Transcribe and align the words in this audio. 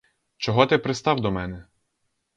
Чого 0.37 0.65
ти 0.65 0.77
пристав 0.77 1.19
до 1.21 1.31
мене? 1.31 1.67